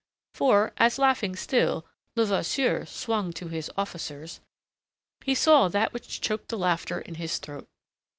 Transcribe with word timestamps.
For 0.33 0.73
as, 0.77 0.97
laughing 0.97 1.35
still, 1.35 1.85
Levasseur 2.15 2.87
swung 2.87 3.31
to 3.33 3.49
his 3.49 3.69
officers, 3.77 4.39
he 5.23 5.35
saw 5.35 5.67
that 5.67 5.93
which 5.93 6.19
choked 6.21 6.47
the 6.49 6.57
laughter 6.57 6.99
in 7.01 7.13
his 7.21 7.37
throat. 7.37 7.69